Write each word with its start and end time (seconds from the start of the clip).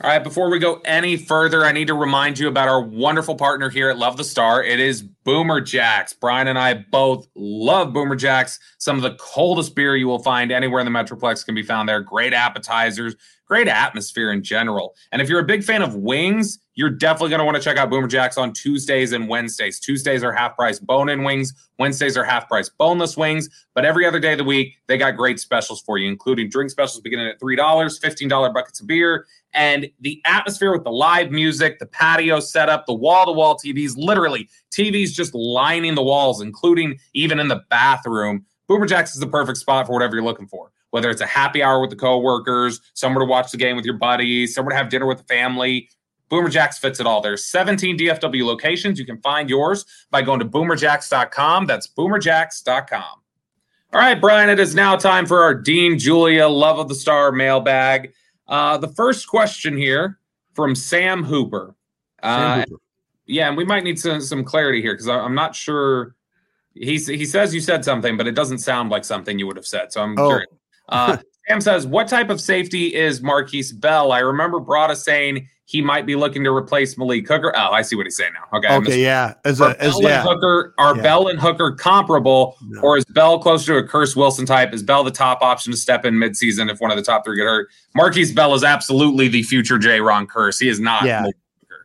All 0.00 0.08
right, 0.08 0.22
before 0.22 0.48
we 0.48 0.60
go 0.60 0.80
any 0.84 1.16
further, 1.16 1.64
I 1.64 1.72
need 1.72 1.88
to 1.88 1.94
remind 1.94 2.38
you 2.38 2.46
about 2.46 2.68
our 2.68 2.80
wonderful 2.80 3.34
partner 3.34 3.68
here 3.68 3.90
at 3.90 3.98
Love 3.98 4.16
the 4.16 4.22
Star. 4.22 4.62
It 4.62 4.78
is 4.78 5.02
Boomer 5.02 5.60
Jacks. 5.60 6.12
Bryan 6.12 6.46
and 6.46 6.56
I 6.56 6.74
both 6.74 7.26
love 7.34 7.92
Boomer 7.92 8.14
Jacks. 8.14 8.60
Some 8.78 8.94
of 8.94 9.02
the 9.02 9.16
coldest 9.18 9.74
beer 9.74 9.96
you 9.96 10.06
will 10.06 10.20
find 10.20 10.52
anywhere 10.52 10.78
in 10.78 10.84
the 10.84 10.96
Metroplex 10.96 11.44
can 11.44 11.56
be 11.56 11.64
found 11.64 11.88
there. 11.88 12.00
Great 12.00 12.32
appetizers, 12.32 13.16
great 13.48 13.66
atmosphere 13.66 14.30
in 14.30 14.42
general. 14.42 14.94
And 15.10 15.22
if 15.22 15.28
you're 15.28 15.40
a 15.40 15.44
big 15.44 15.64
fan 15.64 15.82
of 15.82 15.94
wings, 15.94 16.58
you're 16.74 16.90
definitely 16.90 17.30
going 17.30 17.40
to 17.40 17.44
want 17.44 17.56
to 17.56 17.62
check 17.62 17.78
out 17.78 17.90
Boomer 17.90 18.06
Jacks 18.06 18.38
on 18.38 18.52
Tuesdays 18.52 19.12
and 19.12 19.26
Wednesdays. 19.26 19.80
Tuesdays 19.80 20.22
are 20.22 20.32
half 20.32 20.54
price 20.54 20.78
bone 20.78 21.08
in 21.08 21.24
wings, 21.24 21.52
Wednesdays 21.78 22.16
are 22.16 22.24
half 22.24 22.46
price 22.46 22.68
boneless 22.68 23.16
wings. 23.16 23.48
But 23.74 23.84
every 23.84 24.06
other 24.06 24.20
day 24.20 24.32
of 24.32 24.38
the 24.38 24.44
week, 24.44 24.74
they 24.86 24.98
got 24.98 25.16
great 25.16 25.40
specials 25.40 25.80
for 25.80 25.98
you, 25.98 26.08
including 26.08 26.50
drink 26.50 26.70
specials 26.70 27.00
beginning 27.00 27.26
at 27.26 27.40
$3, 27.40 27.56
$15 27.56 28.54
buckets 28.54 28.80
of 28.80 28.86
beer, 28.86 29.26
and 29.54 29.88
the 30.00 30.20
atmosphere 30.26 30.72
with 30.72 30.84
the 30.84 30.92
live 30.92 31.30
music, 31.30 31.78
the 31.78 31.86
patio 31.86 32.38
setup, 32.38 32.86
the 32.86 32.94
wall 32.94 33.26
to 33.26 33.32
wall 33.32 33.58
TVs, 33.58 33.94
literally 33.96 34.48
TVs 34.70 35.10
just 35.10 35.34
lining 35.34 35.94
the 35.94 36.02
walls, 36.02 36.42
including 36.42 36.98
even 37.14 37.40
in 37.40 37.48
the 37.48 37.62
bathroom. 37.70 38.44
Boomer 38.68 38.86
Jacks 38.86 39.14
is 39.14 39.20
the 39.20 39.26
perfect 39.26 39.58
spot 39.58 39.86
for 39.86 39.94
whatever 39.94 40.14
you're 40.14 40.24
looking 40.24 40.46
for. 40.46 40.70
Whether 40.90 41.10
it's 41.10 41.20
a 41.20 41.26
happy 41.26 41.62
hour 41.62 41.80
with 41.80 41.90
the 41.90 41.96
coworkers, 41.96 42.80
somewhere 42.94 43.20
to 43.20 43.28
watch 43.28 43.50
the 43.50 43.58
game 43.58 43.76
with 43.76 43.84
your 43.84 43.98
buddies, 43.98 44.54
somewhere 44.54 44.72
to 44.72 44.76
have 44.76 44.88
dinner 44.88 45.06
with 45.06 45.18
the 45.18 45.24
family, 45.24 45.88
Boomer 46.28 46.48
Jacks 46.48 46.78
fits 46.78 47.00
it 47.00 47.06
all. 47.06 47.20
There's 47.20 47.44
17 47.46 47.98
DFW 47.98 48.44
locations. 48.44 48.98
You 48.98 49.06
can 49.06 49.20
find 49.20 49.48
yours 49.48 49.84
by 50.10 50.22
going 50.22 50.40
to 50.40 50.46
boomerjacks.com. 50.46 51.66
That's 51.66 51.86
boomerjacks.com. 51.86 53.22
All 53.90 54.00
right, 54.00 54.20
Bryan, 54.20 54.50
it 54.50 54.60
is 54.60 54.74
now 54.74 54.96
time 54.96 55.24
for 55.24 55.42
our 55.42 55.54
Dean 55.54 55.98
Julia 55.98 56.46
Love 56.46 56.78
of 56.78 56.88
the 56.88 56.94
Star 56.94 57.32
mailbag. 57.32 58.12
Uh, 58.46 58.76
the 58.76 58.88
first 58.88 59.28
question 59.28 59.76
here 59.76 60.18
from 60.52 60.74
Sam 60.74 61.24
Hooper. 61.24 61.74
Uh, 62.22 62.36
Sam 62.36 62.64
Hooper. 62.68 62.82
Yeah, 63.24 63.48
and 63.48 63.56
we 63.56 63.64
might 63.64 63.84
need 63.84 63.98
some, 63.98 64.20
some 64.20 64.44
clarity 64.44 64.82
here 64.82 64.92
because 64.92 65.08
I'm 65.08 65.34
not 65.34 65.54
sure. 65.54 66.14
He's, 66.74 67.06
he 67.06 67.24
says 67.24 67.54
you 67.54 67.60
said 67.60 67.84
something, 67.84 68.16
but 68.18 68.26
it 68.26 68.32
doesn't 68.32 68.58
sound 68.58 68.90
like 68.90 69.04
something 69.04 69.38
you 69.38 69.46
would 69.46 69.56
have 69.56 69.66
said. 69.66 69.92
So 69.92 70.02
I'm 70.02 70.18
oh. 70.18 70.28
curious. 70.28 70.48
Uh, 70.88 71.18
Sam 71.48 71.60
says, 71.60 71.86
What 71.86 72.08
type 72.08 72.30
of 72.30 72.40
safety 72.40 72.94
is 72.94 73.20
Markquese 73.20 73.78
Bell? 73.78 74.12
I 74.12 74.20
remember 74.20 74.60
Brada 74.60 74.96
saying 74.96 75.48
he 75.68 75.82
might 75.82 76.06
be 76.06 76.16
looking 76.16 76.44
to 76.44 76.50
replace 76.50 76.96
Malik 76.96 77.28
Hooker. 77.28 77.52
Oh, 77.54 77.72
I 77.72 77.82
see 77.82 77.94
what 77.94 78.06
he's 78.06 78.16
saying 78.16 78.32
now. 78.32 78.56
Okay. 78.56 78.74
Okay. 78.74 79.02
Yeah. 79.02 79.34
As 79.44 79.60
a, 79.60 79.76
as, 79.78 79.92
Bell 79.92 80.02
yeah. 80.02 80.22
Hooker, 80.22 80.74
are 80.78 80.96
yeah. 80.96 81.02
Bell 81.02 81.28
and 81.28 81.38
Hooker 81.38 81.72
comparable, 81.72 82.56
no. 82.68 82.80
or 82.80 82.96
is 82.96 83.04
Bell 83.04 83.38
closer 83.38 83.78
to 83.78 83.84
a 83.84 83.88
Kearse 83.88 84.16
Wilson 84.16 84.46
type? 84.46 84.72
Is 84.72 84.82
Bell 84.82 85.04
the 85.04 85.10
top 85.10 85.42
option 85.42 85.70
to 85.72 85.76
step 85.76 86.06
in 86.06 86.14
midseason 86.14 86.70
if 86.70 86.80
one 86.80 86.90
of 86.90 86.96
the 86.96 87.02
top 87.02 87.22
three 87.22 87.36
get 87.36 87.44
hurt? 87.44 87.68
Markquese 87.94 88.34
Bell 88.34 88.54
is 88.54 88.64
absolutely 88.64 89.28
the 89.28 89.42
future 89.42 89.78
J. 89.78 89.98
Jayron 89.98 90.26
Kearse. 90.26 90.58
He 90.58 90.70
is 90.70 90.80
not. 90.80 91.04
Yeah. 91.04 91.26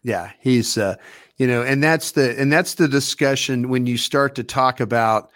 Yeah. 0.02 0.32
He's, 0.40 0.78
uh, 0.78 0.96
you 1.36 1.46
know, 1.46 1.62
and 1.62 1.84
that's 1.84 2.12
the, 2.12 2.40
and 2.40 2.54
that's 2.54 2.76
the 2.76 2.88
discussion 2.88 3.68
when 3.68 3.86
you 3.86 3.98
start 3.98 4.36
to 4.36 4.46
talk 4.46 4.80
about, 4.80 5.30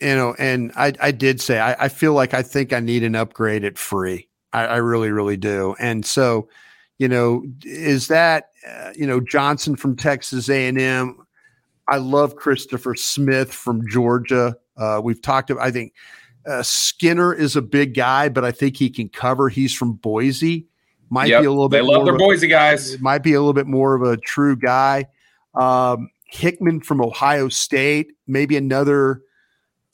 you 0.00 0.14
know, 0.14 0.34
and 0.38 0.72
I, 0.76 0.92
I 1.00 1.10
did 1.10 1.40
say, 1.40 1.58
I, 1.58 1.84
I 1.84 1.88
feel 1.88 2.14
like 2.14 2.34
I 2.34 2.42
think 2.42 2.72
I 2.72 2.80
need 2.80 3.02
an 3.02 3.14
upgrade 3.14 3.64
at 3.64 3.78
free. 3.78 4.28
I, 4.52 4.66
I 4.66 4.76
really, 4.76 5.10
really 5.10 5.36
do. 5.36 5.74
And 5.78 6.04
so, 6.04 6.48
you 6.98 7.08
know, 7.08 7.44
is 7.64 8.08
that 8.08 8.50
uh, 8.68 8.92
you 8.94 9.06
know 9.06 9.20
Johnson 9.20 9.76
from 9.76 9.96
Texas 9.96 10.48
A 10.48 10.68
and 10.68 10.78
M? 10.78 11.18
I 11.88 11.96
love 11.96 12.36
Christopher 12.36 12.94
Smith 12.94 13.52
from 13.52 13.86
Georgia. 13.88 14.56
Uh, 14.76 15.00
we've 15.02 15.22
talked 15.22 15.50
about. 15.50 15.64
I 15.64 15.70
think 15.70 15.94
uh, 16.46 16.62
Skinner 16.62 17.32
is 17.32 17.56
a 17.56 17.62
big 17.62 17.94
guy, 17.94 18.28
but 18.28 18.44
I 18.44 18.52
think 18.52 18.76
he 18.76 18.90
can 18.90 19.08
cover. 19.08 19.48
He's 19.48 19.74
from 19.74 19.94
Boise. 19.94 20.66
Might 21.10 21.28
yep, 21.28 21.42
be 21.42 21.46
a 21.46 21.50
little 21.50 21.68
bit. 21.68 21.78
They 21.78 21.88
love 21.88 22.04
their 22.04 22.16
Boise 22.16 22.46
a, 22.46 22.50
guys. 22.50 23.00
Might 23.00 23.22
be 23.22 23.34
a 23.34 23.40
little 23.40 23.52
bit 23.52 23.66
more 23.66 23.94
of 23.94 24.02
a 24.02 24.16
true 24.16 24.56
guy. 24.56 25.06
Um, 25.54 26.10
Hickman 26.26 26.80
from 26.80 27.00
Ohio 27.00 27.48
State, 27.48 28.12
maybe 28.28 28.56
another, 28.56 29.22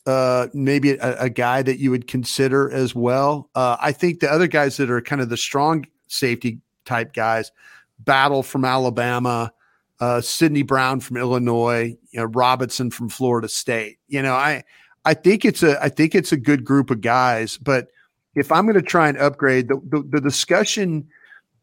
uh, 0.06 0.46
maybe 0.54 0.92
a, 0.92 1.22
a, 1.22 1.30
guy 1.30 1.62
that 1.62 1.80
you 1.80 1.90
would 1.90 2.06
consider 2.06 2.70
as 2.70 2.94
well. 2.94 3.50
Uh, 3.56 3.76
I 3.80 3.90
think 3.90 4.20
the 4.20 4.30
other 4.30 4.46
guys 4.46 4.76
that 4.76 4.88
are 4.88 5.00
kind 5.00 5.20
of 5.20 5.28
the 5.28 5.36
strong 5.36 5.84
safety 6.06 6.60
type 6.84 7.12
guys. 7.12 7.50
Battle 7.98 8.42
from 8.42 8.64
Alabama, 8.64 9.52
uh, 10.00 10.20
Sydney 10.20 10.62
Brown 10.62 11.00
from 11.00 11.16
Illinois, 11.16 11.96
you 12.10 12.20
know, 12.20 12.26
Robinson 12.26 12.90
from 12.90 13.08
Florida 13.08 13.48
State. 13.48 13.98
You 14.06 14.22
know, 14.22 14.34
I 14.34 14.62
I 15.04 15.14
think 15.14 15.44
it's 15.44 15.62
a 15.62 15.82
I 15.82 15.88
think 15.88 16.14
it's 16.14 16.32
a 16.32 16.36
good 16.36 16.64
group 16.64 16.90
of 16.90 17.00
guys. 17.00 17.56
But 17.56 17.88
if 18.34 18.52
I'm 18.52 18.64
going 18.66 18.74
to 18.76 18.82
try 18.82 19.08
and 19.08 19.18
upgrade, 19.18 19.68
the, 19.68 19.80
the 19.88 20.02
the 20.08 20.20
discussion 20.20 21.08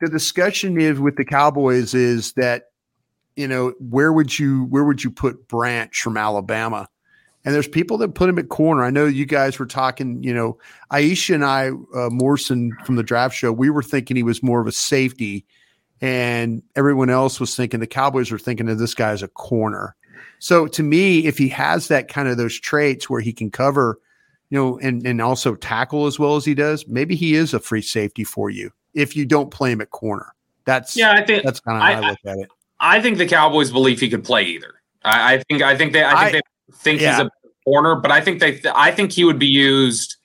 the 0.02 0.10
discussion 0.10 0.80
is 0.80 1.00
with 1.00 1.16
the 1.16 1.26
Cowboys 1.26 1.94
is 1.94 2.34
that 2.34 2.72
you 3.36 3.48
know 3.48 3.74
where 3.80 4.12
would 4.12 4.38
you 4.38 4.66
where 4.66 4.84
would 4.84 5.04
you 5.04 5.12
put 5.12 5.48
Branch 5.48 5.96
from 5.96 6.18
Alabama? 6.18 6.90
And 7.46 7.54
there's 7.54 7.68
people 7.68 7.98
that 7.98 8.16
put 8.16 8.30
him 8.30 8.40
at 8.40 8.50
corner. 8.50 8.84
I 8.84 8.90
know 8.90 9.06
you 9.06 9.26
guys 9.26 9.60
were 9.60 9.66
talking, 9.66 10.24
you 10.24 10.34
know, 10.34 10.58
Aisha 10.92 11.36
and 11.36 11.44
I, 11.44 11.72
uh, 11.96 12.10
Morrison 12.10 12.72
from 12.86 12.96
the 12.96 13.04
draft 13.04 13.36
show, 13.36 13.52
we 13.52 13.70
were 13.70 13.84
thinking 13.84 14.16
he 14.16 14.24
was 14.24 14.42
more 14.42 14.62
of 14.62 14.68
a 14.68 14.72
safety. 14.72 15.46
And 16.02 16.64
everyone 16.76 17.10
else 17.10 17.40
was 17.40 17.56
thinking 17.56 17.80
the 17.80 17.88
Cowboys 17.88 18.32
were 18.32 18.40
thinking 18.40 18.70
of 18.70 18.78
this 18.78 18.94
guy 18.94 19.12
as 19.12 19.24
a 19.24 19.28
corner. 19.28 19.96
So 20.40 20.68
to 20.68 20.84
me, 20.84 21.26
if 21.26 21.38
he 21.38 21.48
has 21.50 21.88
that 21.88 22.08
kind 22.08 22.28
of 22.28 22.38
those 22.38 22.60
traits 22.60 23.10
where 23.10 23.22
he 23.22 23.34
can 23.34 23.52
cover, 23.52 24.00
you 24.50 24.58
know, 24.58 24.80
and, 24.80 25.06
and 25.06 25.22
also 25.22 25.56
tackle 25.56 26.06
as 26.06 26.20
well 26.20 26.36
as 26.36 26.46
he 26.46 26.54
does, 26.54 26.88
maybe 26.88 27.16
he 27.16 27.36
is 27.36 27.54
a 27.54 27.60
free 27.60 27.82
safety 27.82 28.24
for 28.24 28.50
you 28.50 28.72
if 28.94 29.16
you 29.16 29.26
don't 29.26 29.52
play 29.52 29.72
him 29.72 29.82
at 29.82 29.92
corner. 29.92 30.34
That's 30.66 30.96
yeah, 30.96 31.14
I 31.14 31.26
think 31.26 31.44
that's 31.44 31.60
kind 31.60 31.78
of 31.78 31.84
how 31.84 31.90
I, 31.90 31.94
I 31.94 32.10
look 32.10 32.20
at 32.26 32.38
it. 32.38 32.50
I 32.80 33.02
think 33.02 33.18
the 33.18 33.26
Cowboys 33.26 33.72
believe 33.72 34.00
he 34.00 34.10
could 34.10 34.24
play 34.24 34.44
either. 34.44 34.76
I, 35.04 35.36
I 35.36 35.44
think 35.50 35.62
I 35.62 35.76
think 35.76 35.94
they 35.94 36.04
I 36.04 36.10
think 36.10 36.20
I, 36.20 36.32
they 36.32 36.42
think 36.76 37.02
yeah. 37.02 37.18
he's 37.18 37.26
a 37.26 37.32
corner, 37.66 37.96
but 37.96 38.12
I 38.12 38.22
think 38.22 38.40
they 38.40 38.52
th- 38.52 38.74
I 38.76 38.92
think 38.92 39.12
he 39.12 39.24
would 39.24 39.40
be 39.40 39.48
used 39.48 40.18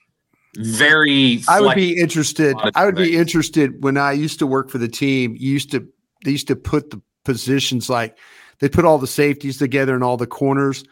very 0.57 1.41
I 1.47 1.61
would 1.61 1.75
be 1.75 1.99
interested. 1.99 2.55
I 2.75 2.85
would 2.85 2.95
be 2.95 3.15
interested 3.15 3.83
when 3.83 3.97
I 3.97 4.13
used 4.13 4.39
to 4.39 4.47
work 4.47 4.69
for 4.69 4.77
the 4.77 4.87
team, 4.87 5.35
used 5.37 5.71
to 5.71 5.87
they 6.25 6.31
used 6.31 6.47
to 6.47 6.55
put 6.55 6.89
the 6.89 7.01
positions 7.23 7.89
like 7.89 8.17
they 8.59 8.69
put 8.69 8.85
all 8.85 8.97
the 8.97 9.07
safeties 9.07 9.57
together 9.57 9.93
and 9.95 10.03
all 10.03 10.17
the 10.17 10.27
corners. 10.27 10.83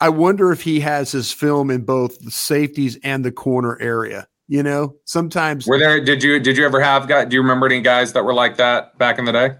I 0.00 0.10
wonder 0.10 0.52
if 0.52 0.62
he 0.62 0.80
has 0.80 1.10
his 1.10 1.32
film 1.32 1.70
in 1.70 1.84
both 1.84 2.18
the 2.20 2.30
safeties 2.30 2.98
and 3.02 3.24
the 3.24 3.32
corner 3.32 3.78
area. 3.80 4.28
You 4.48 4.62
know, 4.62 4.94
sometimes 5.06 5.66
were 5.66 5.78
there 5.78 6.02
did 6.04 6.22
you 6.22 6.38
did 6.38 6.56
you 6.56 6.64
ever 6.64 6.80
have 6.80 7.08
got 7.08 7.28
do 7.28 7.34
you 7.34 7.42
remember 7.42 7.66
any 7.66 7.80
guys 7.80 8.12
that 8.12 8.24
were 8.24 8.34
like 8.34 8.58
that 8.58 8.96
back 8.98 9.18
in 9.18 9.24
the 9.24 9.32
day? 9.32 9.50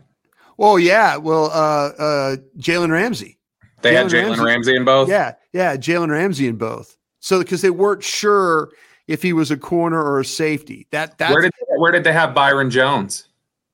Well, 0.58 0.78
yeah. 0.78 1.16
Well, 1.16 1.46
uh 1.46 1.88
uh 2.00 2.36
Jalen 2.58 2.90
Ramsey. 2.90 3.38
They 3.82 3.94
Jalen 3.94 3.96
had 3.96 4.06
Jalen 4.06 4.28
Ramsey. 4.28 4.44
Ramsey 4.44 4.76
in 4.76 4.84
both. 4.84 5.08
Yeah, 5.08 5.34
yeah, 5.56 5.76
Jalen 5.76 6.10
Ramsey 6.10 6.46
in 6.46 6.56
both. 6.56 6.96
So 7.20 7.40
because 7.40 7.62
they 7.62 7.70
weren't 7.70 8.04
sure 8.04 8.70
if 9.08 9.22
he 9.22 9.32
was 9.32 9.50
a 9.50 9.56
corner 9.56 10.02
or 10.02 10.20
a 10.20 10.24
safety. 10.24 10.86
That 10.90 11.18
that 11.18 11.30
where 11.30 11.42
did 11.42 11.52
they, 11.52 11.66
where 11.78 11.92
did 11.92 12.04
they 12.04 12.12
have 12.12 12.34
Byron 12.34 12.70
Jones? 12.70 13.28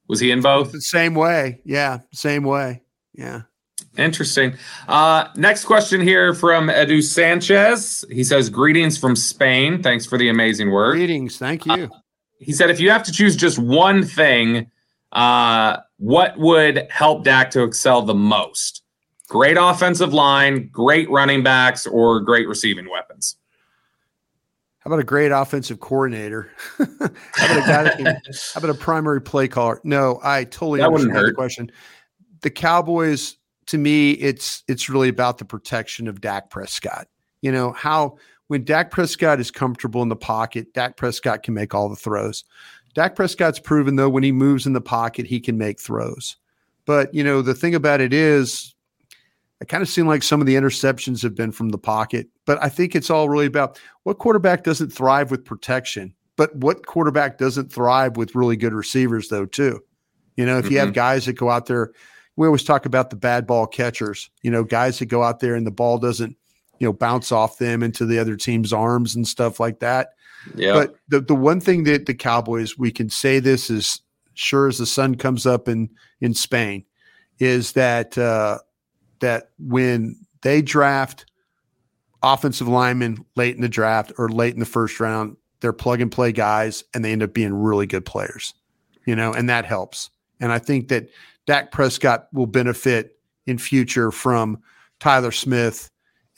Was 0.09 0.21
he 0.21 0.31
in 0.31 0.41
both? 0.43 0.73
The 0.73 0.81
same 0.81 1.15
way. 1.15 1.61
Yeah, 1.65 1.99
same 2.13 2.45
way. 2.45 2.83
Yeah. 3.15 3.43
Interesting. 3.97 4.55
Uh, 4.89 5.29
next 5.37 5.65
question 5.65 6.01
here 6.01 6.33
from 6.35 6.69
Edu 6.69 7.03
Sanchez. 7.03 8.05
He 8.11 8.25
says, 8.25 8.49
"Greetings 8.49 8.97
from 8.97 9.17
Spain. 9.17 9.83
Thanks 9.83 10.07
for 10.07 10.17
the 10.17 10.29
amazing 10.29 10.71
work. 10.71 10.95
Greetings. 10.95 11.37
Thank 11.37 11.67
you." 11.67 11.73
Uh, 11.73 11.89
he 12.39 12.53
said, 12.53 12.71
"If 12.71 12.81
you 12.81 12.91
have 12.91 13.03
to 13.05 13.13
choose 13.13 13.37
just 13.37 13.59
one 13.59 14.03
thing, 14.03 14.71
uh, 15.13 15.79
what 15.99 16.39
would 16.39 16.87
help 16.91 17.25
Dak 17.25 17.51
to 17.51 17.65
excel 17.65 18.03
the 18.03 18.15
most?" 18.15 18.82
Great 19.33 19.57
offensive 19.59 20.13
line, 20.13 20.69
great 20.71 21.09
running 21.09 21.43
backs, 21.43 21.87
or 21.87 22.21
great 22.21 22.47
receiving 22.47 22.91
weapons. 22.91 23.37
How 24.81 24.91
about 24.91 25.01
a 25.01 25.05
great 25.05 25.33
offensive 25.33 25.81
coordinator? 25.81 26.51
how 26.77 26.85
about 26.85 27.57
a 27.57 27.61
guy 27.61 27.83
that 27.85 27.97
can, 27.97 28.07
how 28.55 28.59
about 28.59 28.69
a 28.69 28.75
primary 28.75 29.23
play 29.23 29.49
caller? 29.49 29.81
No, 29.85 30.21
I 30.23 30.45
totally 30.45 30.81
that 30.81 30.89
understand 30.89 31.29
the 31.29 31.33
question. 31.33 31.73
The 32.43 32.51
Cowboys, 32.51 33.39
to 33.69 33.79
me, 33.79 34.11
it's 34.11 34.65
it's 34.69 34.91
really 34.91 35.09
about 35.09 35.39
the 35.39 35.47
protection 35.47 36.09
of 36.09 36.21
Dak 36.21 36.51
Prescott. 36.51 37.09
You 37.41 37.53
know 37.53 37.73
how 37.73 38.19
when 38.49 38.65
Dak 38.65 38.91
Prescott 38.91 39.41
is 39.41 39.51
comfortable 39.51 40.03
in 40.03 40.11
the 40.11 40.15
pocket, 40.15 40.75
Dak 40.75 40.99
Prescott 40.99 41.43
can 41.43 41.55
make 41.55 41.73
all 41.73 41.89
the 41.89 41.97
throws. 41.97 42.45
Dak 42.93 43.17
Prescott's 43.17 43.59
proven 43.59 43.97
though 43.97 44.11
when 44.11 44.25
he 44.25 44.31
moves 44.31 44.67
in 44.67 44.75
the 44.75 44.83
pocket, 44.83 45.25
he 45.25 45.41
can 45.41 45.57
make 45.57 45.81
throws. 45.81 46.37
But 46.85 47.15
you 47.15 47.25
know, 47.25 47.41
the 47.41 47.55
thing 47.55 47.75
about 47.75 48.03
it 48.03 48.13
is, 48.13 48.75
it 49.63 49.69
kind 49.69 49.83
of 49.83 49.89
seemed 49.89 50.09
like 50.09 50.25
some 50.25 50.41
of 50.41 50.47
the 50.47 50.57
interceptions 50.57 51.23
have 51.23 51.37
been 51.37 51.53
from 51.53 51.69
the 51.69 51.79
pocket. 51.79 52.29
But 52.47 52.63
I 52.63 52.69
think 52.69 52.97
it's 52.97 53.11
all 53.11 53.29
really 53.29 53.47
about 53.47 53.81
what 54.03 54.19
quarterback 54.19 54.65
doesn't 54.65 54.93
thrive 54.93 55.31
with 55.31 55.45
protection, 55.45 56.15
but 56.37 56.55
what 56.57 56.87
quarterback 56.87 57.39
doesn't 57.39 57.73
thrive 57.73 58.17
with 58.17 58.35
really 58.35 58.57
good 58.57 58.73
receivers, 58.73 59.29
though, 59.29 59.47
too. 59.47 59.81
You 60.37 60.47
know, 60.47 60.59
if 60.59 60.65
mm-hmm. 60.65 60.73
you 60.73 60.79
have 60.81 60.89
mm-hmm. 60.89 60.95
guys 60.95 61.27
that 61.27 61.35
go 61.35 61.49
out 61.49 61.67
there, 61.67 61.93
we 62.35 62.47
always 62.47 62.65
talk 62.65 62.87
about 62.87 63.11
the 63.11 63.17
bad 63.17 63.47
ball 63.47 63.67
catchers, 63.67 64.31
you 64.43 64.51
know, 64.51 64.65
guys 64.65 64.99
that 64.99 65.07
go 65.07 65.23
out 65.23 65.41
there 65.41 65.55
and 65.55 65.67
the 65.67 65.71
ball 65.71 65.99
doesn't, 65.99 66.37
you 66.79 66.87
know, 66.89 66.93
bounce 66.93 67.31
off 67.31 67.59
them 67.59 67.85
into 67.85 68.05
the 68.05 68.19
other 68.19 68.37
team's 68.37 68.73
arms 68.73 69.15
and 69.15 69.29
stuff 69.29 69.61
like 69.61 69.79
that. 69.79 70.15
Yeah. 70.57 70.73
But 70.73 70.97
the, 71.09 71.21
the 71.21 71.37
one 71.37 71.61
thing 71.61 71.85
that 71.85 72.07
the 72.07 72.15
Cowboys, 72.15 72.77
we 72.77 72.91
can 72.91 73.11
say 73.11 73.39
this 73.39 73.71
is 73.71 74.01
sure 74.35 74.67
as 74.67 74.79
the 74.79 74.87
sun 74.87 75.15
comes 75.15 75.47
up 75.47 75.69
in, 75.69 75.91
in 76.21 76.35
Spain, 76.35 76.85
is 77.39 77.73
that, 77.73 78.19
uh, 78.19 78.59
that 79.23 79.51
when 79.59 80.17
they 80.43 80.61
draft 80.61 81.25
offensive 82.23 82.69
linemen 82.69 83.25
late 83.35 83.57
in 83.57 83.63
the 83.63 83.69
draft 83.69 84.13
or 84.19 84.29
late 84.29 84.55
in 84.55 84.61
the 84.61 84.67
first 84.67 85.01
round, 85.01 85.37
they're 85.61 85.73
plug 85.73 86.01
and 86.01 86.13
play 86.13 86.33
guys 86.33 86.85
and 86.93 87.05
they 87.05 87.13
end 87.13 87.23
up 87.23 87.33
being 87.33 87.55
really 87.55 87.87
good 87.87 88.05
players, 88.05 88.53
you 89.07 89.17
know, 89.17 89.33
and 89.33 89.49
that 89.49 89.65
helps. 89.65 90.11
And 90.41 90.53
I 90.53 90.59
think 90.59 90.89
that 90.89 91.09
Dak 91.47 91.71
Prescott 91.71 92.29
will 92.33 92.47
benefit 92.47 93.17
in 93.47 93.59
future 93.59 94.11
from 94.11 94.61
Tyler 95.01 95.33
Smith 95.33 95.89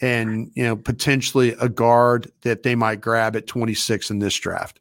and, 0.00 0.50
you 0.54 0.64
know, 0.64 0.76
potentially 0.76 1.54
a 1.60 1.68
guard 1.68 2.30
that 2.42 2.62
they 2.62 2.74
might 2.74 3.00
grab 3.00 3.34
at 3.34 3.46
26 3.46 4.10
in 4.10 4.18
this 4.18 4.34
draft. 4.34 4.80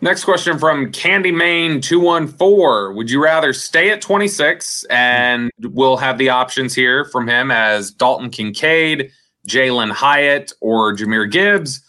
Next 0.00 0.22
question 0.22 0.60
from 0.60 0.92
Candy 0.92 1.32
Main 1.32 1.80
214. 1.80 2.94
Would 2.94 3.10
you 3.10 3.20
rather 3.20 3.52
stay 3.52 3.90
at 3.90 4.00
26 4.00 4.84
and 4.90 5.50
we'll 5.60 5.96
have 5.96 6.18
the 6.18 6.28
options 6.28 6.72
here 6.72 7.04
from 7.06 7.26
him 7.26 7.50
as 7.50 7.90
Dalton 7.90 8.30
Kincaid, 8.30 9.10
Jalin 9.48 9.90
Hyatt, 9.90 10.52
or 10.60 10.94
Jahmyr 10.94 11.28
Gibbs? 11.28 11.82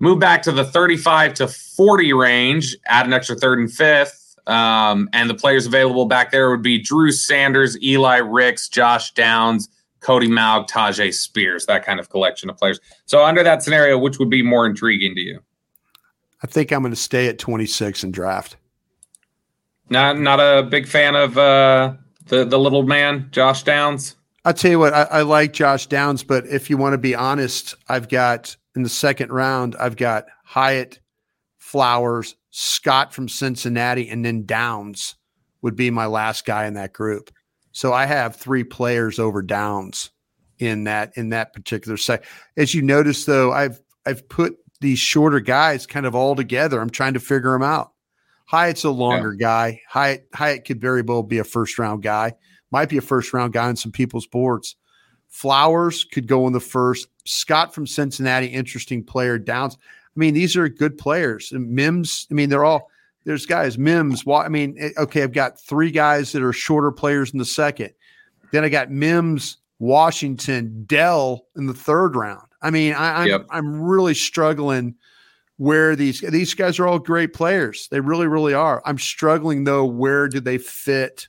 Move 0.00 0.18
back 0.18 0.42
to 0.42 0.52
the 0.52 0.64
35 0.64 1.34
to 1.34 1.46
40 1.46 2.12
range, 2.12 2.76
add 2.86 3.06
an 3.06 3.12
extra 3.12 3.36
third 3.36 3.60
and 3.60 3.72
fifth. 3.72 4.34
Um, 4.48 5.08
and 5.12 5.30
the 5.30 5.34
players 5.34 5.64
available 5.64 6.06
back 6.06 6.32
there 6.32 6.50
would 6.50 6.60
be 6.60 6.78
Drew 6.80 7.12
Sanders, 7.12 7.80
Eli 7.80 8.16
Ricks, 8.16 8.68
Josh 8.68 9.12
Downs, 9.12 9.68
Cody 10.00 10.28
Mauch, 10.28 10.68
Tyjae 10.68 11.14
Spears, 11.14 11.66
that 11.66 11.84
kind 11.84 12.00
of 12.00 12.10
collection 12.10 12.50
of 12.50 12.58
players. 12.58 12.80
So, 13.06 13.24
under 13.24 13.42
that 13.44 13.62
scenario, 13.62 13.96
which 13.96 14.18
would 14.18 14.28
be 14.28 14.42
more 14.42 14.66
intriguing 14.66 15.14
to 15.14 15.20
you? 15.20 15.43
I 16.44 16.46
think 16.46 16.72
I'm 16.72 16.82
going 16.82 16.92
to 16.92 16.96
stay 16.96 17.28
at 17.28 17.38
26 17.38 18.02
and 18.02 18.12
draft. 18.12 18.58
Not 19.88 20.18
not 20.18 20.40
a 20.40 20.62
big 20.62 20.86
fan 20.86 21.14
of 21.14 21.38
uh, 21.38 21.94
the 22.26 22.44
the 22.44 22.58
little 22.58 22.82
man, 22.82 23.28
Josh 23.30 23.62
Downs. 23.62 24.16
I'll 24.44 24.52
tell 24.52 24.70
you 24.70 24.78
what, 24.78 24.92
I, 24.92 25.04
I 25.04 25.22
like 25.22 25.54
Josh 25.54 25.86
Downs, 25.86 26.22
but 26.22 26.46
if 26.46 26.68
you 26.68 26.76
want 26.76 26.92
to 26.92 26.98
be 26.98 27.14
honest, 27.14 27.74
I've 27.88 28.10
got 28.10 28.54
in 28.76 28.82
the 28.82 28.90
second 28.90 29.32
round, 29.32 29.74
I've 29.80 29.96
got 29.96 30.26
Hyatt, 30.44 30.98
Flowers, 31.56 32.36
Scott 32.50 33.14
from 33.14 33.26
Cincinnati, 33.26 34.10
and 34.10 34.22
then 34.22 34.44
Downs 34.44 35.14
would 35.62 35.76
be 35.76 35.90
my 35.90 36.04
last 36.04 36.44
guy 36.44 36.66
in 36.66 36.74
that 36.74 36.92
group. 36.92 37.30
So 37.72 37.94
I 37.94 38.04
have 38.04 38.36
three 38.36 38.64
players 38.64 39.18
over 39.18 39.40
Downs 39.40 40.10
in 40.58 40.84
that 40.84 41.12
in 41.16 41.30
that 41.30 41.54
particular 41.54 41.96
set. 41.96 42.22
As 42.58 42.74
you 42.74 42.82
notice, 42.82 43.24
though, 43.24 43.50
I've 43.50 43.80
I've 44.04 44.28
put 44.28 44.58
these 44.84 44.98
shorter 44.98 45.40
guys 45.40 45.86
kind 45.86 46.04
of 46.04 46.14
all 46.14 46.36
together. 46.36 46.80
I'm 46.80 46.90
trying 46.90 47.14
to 47.14 47.20
figure 47.20 47.52
them 47.52 47.62
out. 47.62 47.92
Hyatt's 48.46 48.84
a 48.84 48.90
longer 48.90 49.32
yeah. 49.32 49.46
guy. 49.46 49.80
Hyatt 49.88 50.28
Hyatt 50.34 50.64
could 50.66 50.80
very 50.80 51.02
well 51.02 51.22
be 51.22 51.38
a 51.38 51.44
first 51.44 51.78
round 51.78 52.02
guy. 52.02 52.34
Might 52.70 52.90
be 52.90 52.98
a 52.98 53.02
first 53.02 53.32
round 53.32 53.54
guy 53.54 53.66
on 53.66 53.76
some 53.76 53.92
people's 53.92 54.26
boards. 54.26 54.76
Flowers 55.28 56.04
could 56.04 56.28
go 56.28 56.46
in 56.46 56.52
the 56.52 56.60
first. 56.60 57.08
Scott 57.24 57.74
from 57.74 57.86
Cincinnati, 57.86 58.46
interesting 58.46 59.02
player. 59.02 59.38
Downs. 59.38 59.78
I 59.80 60.18
mean, 60.20 60.34
these 60.34 60.54
are 60.56 60.68
good 60.68 60.98
players. 60.98 61.50
And 61.50 61.70
Mims. 61.70 62.26
I 62.30 62.34
mean, 62.34 62.50
they're 62.50 62.64
all 62.64 62.90
there's 63.24 63.46
guys. 63.46 63.78
Mims. 63.78 64.24
I 64.30 64.48
mean, 64.48 64.76
eh, 64.78 64.90
okay, 64.98 65.22
I've 65.22 65.32
got 65.32 65.58
three 65.58 65.90
guys 65.90 66.32
that 66.32 66.42
are 66.42 66.52
shorter 66.52 66.92
players 66.92 67.32
in 67.32 67.38
the 67.38 67.44
second. 67.46 67.90
Then 68.52 68.64
I 68.64 68.68
got 68.68 68.90
Mims, 68.90 69.56
Washington, 69.78 70.84
Dell 70.86 71.46
in 71.56 71.66
the 71.66 71.74
third 71.74 72.14
round. 72.14 72.46
I 72.64 72.70
mean, 72.70 72.94
I, 72.94 73.22
am 73.22 73.28
yep. 73.28 73.46
I'm 73.50 73.78
really 73.82 74.14
struggling 74.14 74.94
where 75.58 75.94
these 75.94 76.20
these 76.22 76.54
guys 76.54 76.78
are 76.78 76.86
all 76.86 76.98
great 76.98 77.34
players. 77.34 77.88
They 77.90 78.00
really, 78.00 78.26
really 78.26 78.54
are. 78.54 78.82
I'm 78.86 78.98
struggling 78.98 79.64
though. 79.64 79.84
Where 79.84 80.28
do 80.28 80.40
they 80.40 80.56
fit? 80.56 81.28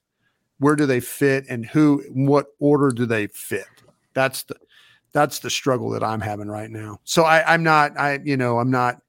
Where 0.60 0.78
do 0.78 0.86
they 0.86 1.02
fit, 1.02 1.46
and 1.50 1.66
who? 1.66 2.02
What 2.10 2.48
order 2.60 2.90
do 2.90 3.06
they 3.06 3.28
fit? 3.28 3.68
That's 4.14 4.44
the 4.44 4.56
that's 5.12 5.40
the 5.40 5.50
struggle 5.50 5.90
that 5.90 6.04
I'm 6.04 6.22
having 6.22 6.48
right 6.48 6.72
now. 6.72 7.00
So 7.04 7.24
I, 7.24 7.54
I'm 7.54 7.64
not. 7.64 8.00
I 8.00 8.20
you 8.24 8.38
know 8.38 8.60
I'm 8.60 8.72
not 8.72 9.02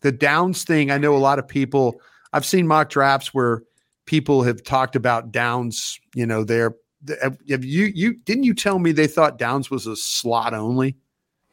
the 0.00 0.10
downs 0.10 0.64
thing. 0.64 0.90
I 0.90 0.96
know 0.96 1.14
a 1.14 1.18
lot 1.18 1.38
of 1.38 1.46
people. 1.46 2.00
I've 2.32 2.46
seen 2.46 2.66
mock 2.66 2.88
drafts 2.88 3.34
where 3.34 3.62
people 4.06 4.42
have 4.42 4.62
talked 4.62 4.96
about 4.96 5.32
downs. 5.32 6.00
You 6.14 6.24
know, 6.24 6.44
they're 6.44 6.74
have 7.20 7.36
you 7.62 7.92
you 7.94 8.14
didn't 8.14 8.44
you 8.44 8.54
tell 8.54 8.78
me 8.78 8.90
they 8.92 9.06
thought 9.06 9.36
downs 9.36 9.70
was 9.70 9.86
a 9.86 9.96
slot 9.96 10.54
only? 10.54 10.96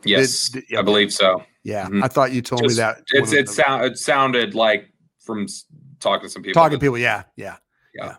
Yes, 0.04 0.50
did, 0.50 0.64
did, 0.68 0.80
I 0.80 0.82
believe 0.82 1.14
so. 1.14 1.44
Yeah, 1.64 1.86
mm-hmm. 1.86 2.04
I 2.04 2.08
thought 2.08 2.32
you 2.32 2.42
told 2.42 2.64
Just, 2.64 2.78
me 2.78 2.82
that. 2.82 3.04
It's 3.14 3.34
it 3.34 3.50
sound 3.50 3.86
it 3.86 3.98
sounded 3.98 4.56
like 4.56 4.92
from 5.20 5.48
talking 6.00 6.28
to 6.28 6.30
some 6.30 6.42
people. 6.42 6.60
Talking 6.60 6.78
to 6.78 6.84
people, 6.84 6.98
yeah, 6.98 7.24
yeah, 7.36 7.58
yeah. 7.94 8.06
yeah. 8.06 8.16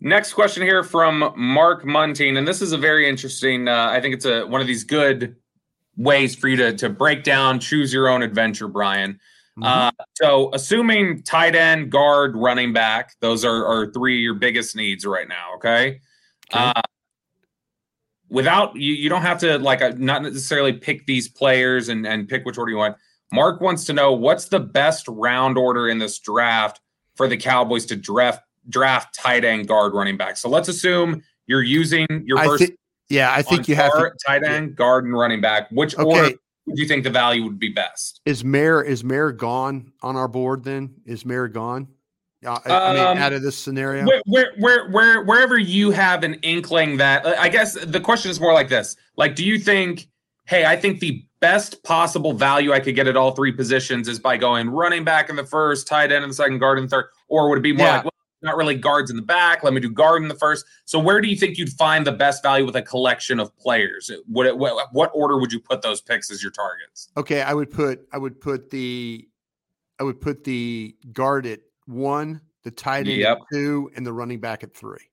Next 0.00 0.32
question 0.32 0.62
here 0.62 0.82
from 0.82 1.32
Mark 1.36 1.84
Munting, 1.84 2.38
and 2.38 2.48
this 2.48 2.62
is 2.62 2.72
a 2.72 2.78
very 2.78 3.08
interesting. 3.08 3.68
Uh, 3.68 3.88
I 3.90 4.00
think 4.00 4.14
it's 4.14 4.24
a 4.24 4.46
one 4.46 4.60
of 4.60 4.66
these 4.66 4.84
good 4.84 5.36
ways 5.96 6.34
for 6.34 6.48
you 6.48 6.56
to 6.56 6.76
to 6.76 6.88
break 6.88 7.24
down, 7.24 7.60
choose 7.60 7.92
your 7.92 8.08
own 8.08 8.22
adventure, 8.22 8.68
Bryan. 8.68 9.18
Mm-hmm. 9.58 9.64
Uh, 9.64 9.90
so, 10.14 10.50
assuming 10.54 11.22
tight 11.22 11.54
end, 11.54 11.90
guard, 11.90 12.34
running 12.34 12.72
back, 12.72 13.14
those 13.20 13.44
are, 13.44 13.66
are 13.66 13.92
three 13.92 14.16
of 14.16 14.22
your 14.22 14.34
biggest 14.34 14.74
needs 14.74 15.04
right 15.04 15.28
now. 15.28 15.54
Okay. 15.56 16.00
okay. 16.54 16.72
Uh, 16.76 16.82
without 18.30 18.74
you, 18.76 18.94
you 18.94 19.08
don't 19.08 19.22
have 19.22 19.38
to 19.40 19.58
like 19.58 19.82
uh, 19.82 19.92
not 19.96 20.22
necessarily 20.22 20.72
pick 20.72 21.06
these 21.06 21.28
players 21.28 21.88
and 21.88 22.06
and 22.06 22.28
pick 22.28 22.44
which 22.44 22.56
order 22.56 22.70
you 22.70 22.78
want. 22.78 22.96
Mark 23.32 23.60
wants 23.60 23.84
to 23.84 23.92
know 23.92 24.12
what's 24.12 24.46
the 24.46 24.58
best 24.58 25.06
round 25.08 25.58
order 25.58 25.88
in 25.88 25.98
this 25.98 26.18
draft 26.18 26.80
for 27.16 27.28
the 27.28 27.36
Cowboys 27.36 27.86
to 27.86 27.96
draft 27.96 28.42
draft 28.68 29.14
tight 29.14 29.44
end, 29.44 29.68
guard, 29.68 29.92
running 29.92 30.16
back. 30.16 30.36
So 30.36 30.48
let's 30.48 30.68
assume 30.68 31.22
you're 31.46 31.62
using 31.62 32.06
your 32.24 32.38
first. 32.38 32.66
Th- 32.66 32.76
yeah, 33.08 33.32
I 33.32 33.42
think 33.42 33.66
you 33.68 33.74
have 33.74 33.92
to, 33.92 34.12
tight 34.24 34.44
end, 34.44 34.76
guard, 34.76 35.04
and 35.04 35.12
running 35.12 35.40
back. 35.40 35.68
Which 35.72 35.98
okay. 35.98 36.04
order 36.04 36.36
would 36.66 36.78
you 36.78 36.86
think 36.86 37.02
the 37.02 37.10
value 37.10 37.42
would 37.42 37.58
be 37.58 37.68
best? 37.68 38.20
Is 38.24 38.44
Mayer 38.44 38.82
is 38.82 39.02
Mayer 39.02 39.32
gone 39.32 39.92
on 40.02 40.16
our 40.16 40.28
board? 40.28 40.64
Then 40.64 40.94
is 41.04 41.26
Mayer 41.26 41.48
gone? 41.48 41.88
Uh, 42.44 42.58
I 42.64 42.94
mean, 42.94 43.04
um, 43.04 43.18
out 43.18 43.32
of 43.32 43.42
this 43.42 43.56
scenario, 43.56 44.06
where, 44.06 44.22
where, 44.26 44.52
where, 44.58 44.90
where, 44.90 45.24
wherever 45.24 45.58
you 45.58 45.90
have 45.90 46.24
an 46.24 46.34
inkling 46.34 46.96
that, 46.96 47.26
I 47.26 47.48
guess 47.50 47.74
the 47.74 48.00
question 48.00 48.30
is 48.30 48.40
more 48.40 48.54
like 48.54 48.68
this: 48.68 48.96
like, 49.16 49.34
do 49.34 49.44
you 49.44 49.58
think, 49.58 50.08
hey, 50.46 50.64
I 50.64 50.76
think 50.76 51.00
the 51.00 51.24
best 51.40 51.82
possible 51.82 52.32
value 52.32 52.72
I 52.72 52.80
could 52.80 52.94
get 52.94 53.06
at 53.06 53.16
all 53.16 53.32
three 53.32 53.52
positions 53.52 54.08
is 54.08 54.18
by 54.18 54.36
going 54.36 54.70
running 54.70 55.04
back 55.04 55.28
in 55.28 55.36
the 55.36 55.44
first, 55.44 55.86
tight 55.86 56.12
end 56.12 56.22
in 56.22 56.30
the 56.30 56.34
second, 56.34 56.58
guard 56.58 56.78
in 56.78 56.84
the 56.84 56.90
third, 56.90 57.06
or 57.28 57.50
would 57.50 57.58
it 57.58 57.62
be 57.62 57.72
more 57.72 57.86
yeah. 57.86 57.96
like, 57.96 58.04
well, 58.04 58.12
not 58.42 58.56
really 58.56 58.74
guards 58.74 59.10
in 59.10 59.16
the 59.16 59.22
back. 59.22 59.62
Let 59.62 59.74
me 59.74 59.80
do 59.80 59.90
guard 59.90 60.22
in 60.22 60.28
the 60.28 60.34
first. 60.34 60.64
So 60.86 60.98
where 60.98 61.20
do 61.20 61.28
you 61.28 61.36
think 61.36 61.58
you'd 61.58 61.72
find 61.72 62.06
the 62.06 62.12
best 62.12 62.42
value 62.42 62.64
with 62.64 62.76
a 62.76 62.82
collection 62.82 63.38
of 63.38 63.56
players? 63.58 64.10
What 64.26 64.56
what, 64.58 64.88
what 64.92 65.10
order 65.14 65.38
would 65.38 65.52
you 65.52 65.60
put 65.60 65.82
those 65.82 66.00
picks 66.00 66.30
as 66.30 66.42
your 66.42 66.52
targets? 66.52 67.08
Okay, 67.16 67.42
I 67.42 67.52
would 67.52 67.70
put 67.70 68.06
I 68.12 68.18
would 68.18 68.40
put 68.40 68.70
the 68.70 69.28
I 69.98 70.04
would 70.04 70.20
put 70.20 70.44
the 70.44 70.96
guard 71.12 71.46
at 71.46 71.60
one, 71.90 72.40
the 72.64 72.70
tight 72.70 73.08
end 73.08 73.18
yep. 73.18 73.38
at 73.38 73.42
two, 73.52 73.90
and 73.96 74.06
the 74.06 74.12
running 74.12 74.40
back 74.40 74.62
at 74.62 74.74
three. 74.74 75.10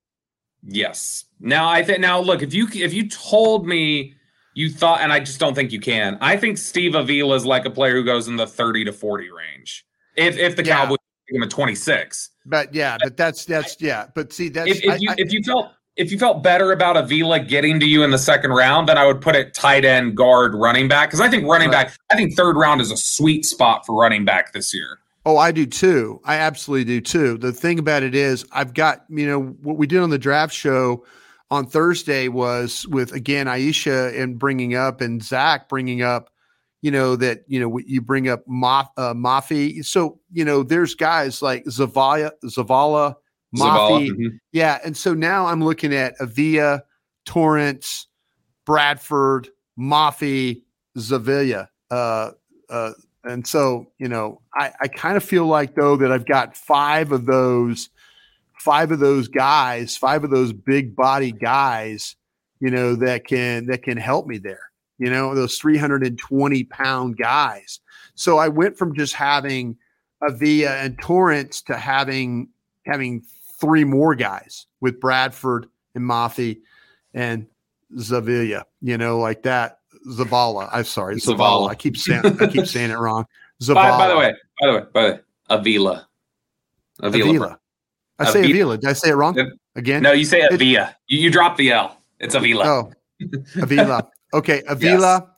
Yes. 0.64 1.26
Now 1.40 1.68
I 1.68 1.84
think 1.84 2.00
now 2.00 2.20
look 2.20 2.42
if 2.42 2.54
you 2.54 2.68
if 2.74 2.94
you 2.94 3.08
told 3.10 3.68
me 3.68 4.14
you 4.54 4.70
thought, 4.70 5.02
and 5.02 5.14
I 5.14 5.20
just 5.20 5.40
don't 5.40 5.54
think 5.54 5.72
you 5.72 5.80
can. 5.80 6.18
I 6.20 6.36
think 6.36 6.58
Steve 6.58 6.96
Avila 6.96 7.36
is 7.36 7.46
like 7.46 7.66
a 7.66 7.70
player 7.70 7.94
who 7.94 8.04
goes 8.04 8.28
in 8.28 8.36
the 8.38 8.48
thirty 8.48 8.84
to 8.86 8.92
forty 8.92 9.30
range. 9.30 9.86
if 10.16 10.38
if 10.38 10.56
the 10.56 10.64
Yeah. 10.66 10.78
Cowboys 10.78 10.98
take 11.30 11.36
him 11.36 11.44
at 11.44 11.50
26. 11.52 12.32
But 12.46 12.74
yeah, 12.74 12.98
but 13.04 13.16
that's 13.18 13.46
that's 13.46 13.78
yeah. 13.80 14.08
But 14.16 14.34
see, 14.34 14.50
that's 14.50 14.70
If, 14.72 14.84
if 14.84 15.00
you 15.02 15.10
I- 15.12 15.16
if 15.18 15.32
you 15.32 15.42
felt 15.44 15.72
if 15.96 16.12
you 16.12 16.20
felt 16.20 16.44
better 16.44 16.72
about 16.72 16.96
Avila 16.98 17.40
getting 17.40 17.80
to 17.80 17.86
you 17.88 18.04
in 18.04 18.12
the 18.12 18.20
second 18.20 18.52
round, 18.52 18.88
then 18.88 18.98
I 19.00 19.06
would 19.08 19.20
put 19.20 19.36
it 19.36 19.54
tight 19.56 19.84
end, 19.84 20.16
guard, 20.16 20.54
running 20.54 20.88
back. 20.88 21.10
Because 21.10 21.22
I 21.22 21.28
think 21.30 21.48
running 21.48 21.70
Right. 21.72 21.88
back, 21.88 21.98
I 22.12 22.16
think 22.16 22.36
third 22.36 22.56
round 22.56 22.82
is 22.82 22.92
a 22.92 22.98
sweet 22.98 23.46
spot 23.46 23.84
for 23.86 24.00
running 24.00 24.24
back 24.24 24.54
this 24.54 24.74
year. 24.76 25.00
Oh, 25.30 25.36
I 25.36 25.52
do 25.52 25.66
too. 25.66 26.22
I 26.24 26.38
absolutely 26.38 26.86
do 26.86 27.02
too. 27.02 27.38
The 27.38 27.52
thing 27.52 27.80
about 27.80 28.02
it 28.02 28.16
is, 28.16 28.46
I've 28.54 28.74
got, 28.74 29.04
you 29.10 29.28
know, 29.28 29.42
what 29.62 29.76
we 29.76 29.86
did 29.86 30.00
on 30.00 30.10
the 30.10 30.18
draft 30.18 30.54
show 30.54 31.04
on 31.52 31.66
Thursday 31.66 32.30
was 32.30 32.88
with, 32.88 33.12
again, 33.12 33.48
Aisha 33.48 34.18
and 34.18 34.40
bringing 34.40 34.76
up 34.76 35.02
and 35.02 35.22
Zach 35.22 35.68
bringing 35.68 36.02
up, 36.02 36.30
you 36.82 36.92
know, 36.92 37.18
that, 37.18 37.44
you 37.46 37.60
know, 37.60 37.78
you 37.80 38.00
bring 38.00 38.30
up 38.30 38.44
uh, 38.48 39.14
Mafi. 39.14 39.84
So, 39.84 40.18
you 40.32 40.46
know, 40.46 40.64
there's 40.64 40.96
guys 40.96 41.42
like 41.42 41.66
Zavala, 41.66 42.32
Zavala, 42.46 43.16
Mafi. 43.54 44.12
mhm. 44.12 44.40
Yeah. 44.54 44.80
And 44.86 44.96
so 44.96 45.14
now 45.14 45.48
I'm 45.48 45.62
looking 45.62 45.94
at 45.94 46.14
Avia, 46.22 46.84
Torrence, 47.26 48.08
Bradford, 48.66 49.50
Mafi, 49.78 50.62
Zavilla. 50.98 51.68
Uh, 51.92 52.32
uh, 52.70 52.92
and 53.28 53.46
so, 53.46 53.88
you 53.98 54.08
know, 54.08 54.42
I, 54.54 54.74
I 54.82 54.88
kind 54.88 55.18
of 55.18 55.24
feel 55.24 55.46
like 55.46 55.76
though 55.76 55.98
that 55.98 56.12
I've 56.12 56.26
got 56.26 56.56
five 56.56 57.12
of 57.12 57.26
those, 57.26 57.90
five 58.60 58.92
of 58.92 59.00
those 59.00 59.28
guys, 59.28 59.98
five 59.98 60.24
of 60.24 60.30
those 60.30 60.54
big 60.54 60.96
body 60.96 61.32
guys, 61.32 62.16
you 62.60 62.72
know, 62.72 62.96
that 62.96 63.26
can 63.26 63.68
that 63.68 63.84
can 63.84 63.98
help 63.98 64.28
me 64.28 64.38
there. 64.38 64.72
You 64.98 65.12
know, 65.12 65.36
those 65.36 65.58
320 65.58 66.64
pound 66.66 67.18
guys. 67.18 67.80
So 68.16 68.38
I 68.38 68.48
went 68.48 68.78
from 68.78 68.96
just 68.96 69.14
having 69.14 69.78
Avia 70.28 70.76
and 70.78 70.98
Torrence 71.00 71.62
to 71.64 71.78
having 71.78 72.50
having 72.86 73.24
three 73.60 73.84
more 73.84 74.16
guys 74.16 74.66
with 74.82 75.00
Bradford 75.00 75.68
and 75.94 76.04
Mafi 76.04 76.62
and 77.14 77.48
Zavilla, 77.96 78.64
you 78.82 78.98
know, 78.98 79.20
like 79.20 79.44
that. 79.44 79.77
Zavala. 80.08 80.70
I'm 80.72 80.84
sorry, 80.84 81.16
Zavala. 81.16 81.38
Zavala. 81.38 81.70
I 81.70 81.76
keep 81.76 81.98
saying 81.98 82.22
I 82.42 82.48
keep 82.48 82.68
saying 82.76 82.92
it 82.92 82.98
wrong. 82.98 83.26
Zavala. 83.62 83.76
By, 83.76 83.98
by 83.98 84.08
the 84.08 84.18
way, 84.18 84.34
by 84.60 84.68
the 84.68 84.74
way, 84.74 84.84
by 84.94 85.02
the 85.04 85.14
way, 85.14 85.20
Avila. 85.50 86.08
Avila. 87.02 87.30
Avila. 87.30 87.60
I 88.20 88.32
say 88.32 88.46
Avila. 88.46 88.78
Did 88.78 88.90
I 88.90 88.94
say 88.94 89.10
it 89.10 89.16
wrong 89.16 89.52
again? 89.76 90.02
No, 90.02 90.12
you 90.12 90.26
say 90.26 90.42
Avila. 90.52 90.96
You, 91.08 91.20
you 91.20 91.32
drop 91.32 91.58
the 91.58 91.72
L. 91.72 91.98
It's 92.20 92.36
Avila. 92.36 92.66
Oh, 92.66 92.92
Avila. 93.62 94.10
Okay, 94.34 94.64
Avila. 94.68 95.30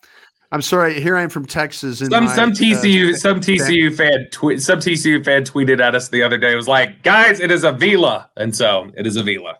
I'm 0.51 0.61
sorry. 0.63 0.99
Here 0.99 1.15
I 1.15 1.21
am 1.21 1.29
from 1.29 1.45
Texas. 1.45 1.99
Some 1.99 2.09
my, 2.09 2.35
some 2.35 2.49
uh, 2.49 2.53
TCU 2.53 3.15
some 3.15 3.39
TCU 3.39 3.95
fan 3.95 4.59
some 4.59 4.79
TCU 4.79 5.23
fan 5.23 5.43
tweeted 5.43 5.79
at 5.79 5.93
us 5.93 6.09
the 6.09 6.23
other 6.23 6.37
day. 6.37 6.53
It 6.53 6.55
was 6.55 6.67
like, 6.67 7.03
guys, 7.03 7.39
it 7.39 7.51
is 7.51 7.63
Avila, 7.63 8.29
and 8.35 8.55
so 8.55 8.91
it 8.95 9.05
is 9.05 9.15
Avila. 9.15 9.57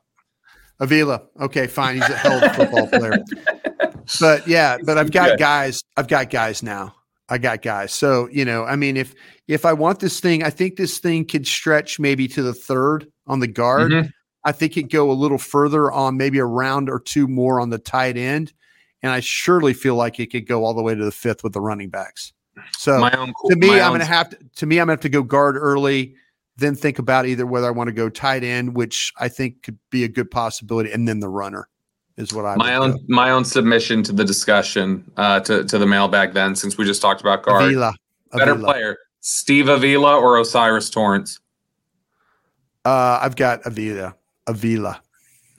Avila. 0.79 1.21
Okay, 1.41 1.67
fine. 1.67 1.95
He's 1.95 2.09
a 2.09 2.15
hell 2.15 2.37
of 2.37 2.43
a 2.43 2.53
football 2.53 2.87
player. 2.87 3.17
But 4.19 4.47
yeah, 4.47 4.77
but 4.83 4.97
I've 4.97 5.11
got 5.11 5.39
guys. 5.39 5.81
I've 5.97 6.07
got 6.07 6.29
guys 6.29 6.63
now. 6.63 6.95
I 7.29 7.37
got 7.37 7.61
guys. 7.61 7.93
So 7.93 8.27
you 8.31 8.43
know, 8.45 8.63
I 8.65 8.75
mean, 8.75 8.97
if 8.97 9.13
if 9.47 9.65
I 9.65 9.73
want 9.73 9.99
this 9.99 10.19
thing, 10.19 10.43
I 10.43 10.49
think 10.49 10.75
this 10.77 10.99
thing 10.99 11.25
could 11.25 11.45
stretch 11.47 11.99
maybe 11.99 12.27
to 12.29 12.41
the 12.41 12.53
third 12.53 13.07
on 13.27 13.39
the 13.39 13.47
guard. 13.47 13.91
Mhm. 13.91 14.11
I 14.45 14.51
think 14.51 14.77
it 14.77 14.83
could 14.83 14.91
go 14.91 15.11
a 15.11 15.13
little 15.13 15.37
further 15.37 15.91
on 15.91 16.17
maybe 16.17 16.39
a 16.39 16.45
round 16.45 16.89
or 16.89 16.99
two 16.99 17.27
more 17.27 17.59
on 17.59 17.69
the 17.69 17.77
tight 17.77 18.17
end, 18.17 18.53
and 19.03 19.11
I 19.11 19.19
surely 19.19 19.73
feel 19.73 19.95
like 19.95 20.19
it 20.19 20.31
could 20.31 20.47
go 20.47 20.63
all 20.63 20.73
the 20.73 20.81
way 20.81 20.95
to 20.95 21.03
the 21.05 21.11
fifth 21.11 21.43
with 21.43 21.53
the 21.53 21.61
running 21.61 21.89
backs. 21.89 22.31
So 22.77 22.99
My 22.99 23.11
own 23.11 23.33
to 23.49 23.55
me, 23.55 23.79
I'm 23.79 23.93
own- 23.93 23.99
to 23.99 24.05
have 24.05 24.29
to. 24.29 24.37
To 24.57 24.65
me, 24.65 24.79
I'm 24.79 24.87
going 24.87 24.97
to 24.97 25.01
have 25.01 25.01
to 25.01 25.09
go 25.09 25.23
guard 25.23 25.55
early, 25.57 26.15
then 26.57 26.73
think 26.75 26.99
about 26.99 27.25
either 27.25 27.45
whether 27.45 27.67
I 27.67 27.71
want 27.71 27.87
to 27.89 27.93
go 27.93 28.09
tight 28.09 28.43
end, 28.43 28.75
which 28.75 29.13
I 29.19 29.27
think 29.29 29.61
could 29.63 29.77
be 29.91 30.03
a 30.03 30.07
good 30.09 30.31
possibility, 30.31 30.91
and 30.91 31.07
then 31.07 31.19
the 31.19 31.29
runner 31.29 31.67
is 32.19 32.33
what 32.33 32.45
I. 32.45 32.55
my 32.55 32.75
own 32.75 32.91
go. 32.91 32.97
my 33.07 33.31
own 33.31 33.43
submission 33.45 34.03
to 34.03 34.11
the 34.13 34.23
discussion 34.23 35.09
uh, 35.17 35.39
to 35.41 35.63
to 35.63 35.77
the 35.77 35.87
mailbag. 35.87 36.33
Then, 36.33 36.55
since 36.55 36.77
we 36.77 36.85
just 36.85 37.01
talked 37.01 37.21
about 37.21 37.43
guard, 37.43 37.63
Avila. 37.63 37.93
better 38.33 38.51
Avila. 38.51 38.73
player, 38.73 38.97
Steve 39.21 39.69
Avila 39.69 40.19
or 40.19 40.37
O'Cyrus 40.37 40.89
Torrence? 40.89 41.39
Uh, 42.85 43.19
I've 43.21 43.35
got 43.35 43.65
Avila. 43.65 44.15
Avila. 44.47 45.01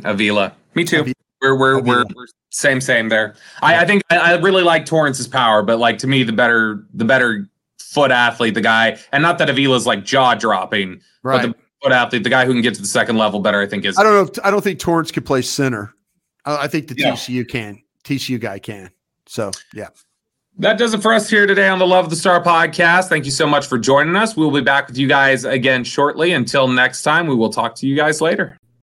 Avila. 0.05 0.53
Me 0.75 0.85
too. 0.85 1.01
Avila. 1.01 1.15
We're 1.43 1.59
we're, 1.59 1.81
we're 1.83 2.05
we're 2.15 2.27
same 2.51 2.81
same 2.81 3.09
there. 3.09 3.35
I, 3.63 3.79
I 3.83 3.87
think 3.87 4.03
I, 4.11 4.17
I 4.19 4.37
really 4.37 4.63
like 4.63 4.85
Torrence's 4.85 5.27
power, 5.29 5.63
but 5.63 5.79
like 5.79 5.99
to 5.99 6.07
me, 6.07 6.23
the 6.23 6.33
better 6.33 6.85
the 6.93 7.05
better 7.05 7.49
foot 7.79 8.11
athlete, 8.11 8.55
the 8.55 8.61
guy, 8.61 8.99
and 9.13 9.23
not 9.23 9.39
that 9.39 9.49
Avila's 9.49 9.87
like 9.87 10.05
jaw 10.05 10.35
dropping, 10.35 11.01
Right. 11.23 11.43
but 11.43 11.49
the 11.49 11.55
foot 11.83 11.93
athlete, 11.93 12.23
the 12.25 12.31
guy 12.31 12.45
who 12.45 12.53
can 12.53 12.61
get 12.63 12.75
to 12.75 12.81
the 12.83 12.87
second 12.87 13.17
level 13.17 13.41
better, 13.41 13.61
I 13.61 13.67
think 13.67 13.85
is 13.87 13.99
I 13.99 14.03
don't 14.03 14.13
know. 14.15 14.23
If, 14.23 14.45
I 14.45 14.51
don't 14.51 14.63
think 14.63 14.79
Torrance 14.79 15.11
could 15.11 15.25
play 15.25 15.41
center. 15.43 15.95
I, 16.45 16.65
I 16.65 16.69
think 16.69 16.89
the 16.89 16.95
Yeah. 16.97 17.13
TCU 17.13 17.49
can. 17.49 17.83
TCU 18.05 18.41
guy 18.41 18.59
can. 18.59 18.91
So 19.27 19.51
yeah. 19.75 19.89
That 20.59 20.77
does 20.79 20.93
it 20.93 21.01
for 21.01 21.15
us 21.15 21.31
here 21.31 21.47
today 21.47 21.69
on 21.69 21.79
the 21.79 21.87
Love 21.87 22.05
of 22.05 22.11
the 22.11 22.17
Star 22.17 22.43
podcast. 22.43 23.09
Thank 23.09 23.25
you 23.25 23.31
so 23.31 23.47
much 23.47 23.67
for 23.67 23.79
joining 23.79 24.15
us. 24.17 24.37
We'll 24.37 24.51
be 24.51 24.61
back 24.61 24.89
with 24.89 24.99
you 24.99 25.07
guys 25.09 25.45
again 25.45 25.85
shortly. 25.85 26.33
Until 26.33 26.69
next 26.69 27.03
time, 27.03 27.27
we 27.29 27.35
will 27.35 27.51
talk 27.51 27.75
to 27.77 27.87
you 27.87 27.97
guys 27.97 28.21
later. 28.21 28.59